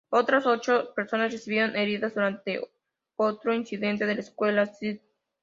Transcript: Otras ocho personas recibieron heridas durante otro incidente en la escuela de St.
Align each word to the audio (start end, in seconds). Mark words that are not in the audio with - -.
Otras 0.09 0.47
ocho 0.47 0.95
personas 0.95 1.31
recibieron 1.31 1.75
heridas 1.75 2.15
durante 2.15 2.59
otro 3.17 3.53
incidente 3.53 4.03
en 4.03 4.15
la 4.15 4.19
escuela 4.21 4.65
de 4.65 4.71
St. 4.71 5.01